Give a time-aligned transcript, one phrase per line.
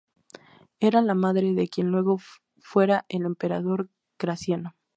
[0.79, 2.17] Era la madre de quien luego
[2.57, 4.75] fuera el emperador Graciano.